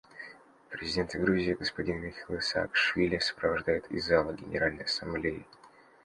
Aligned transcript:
Президента 0.71 1.19
Грузии 1.19 1.53
господина 1.53 1.99
Михаила 1.99 2.41
Саакашвили 2.41 3.19
сопровождают 3.19 3.85
из 3.91 4.05
зала 4.07 4.33
Генеральной 4.33 4.85
Ассамблеи. 4.85 5.45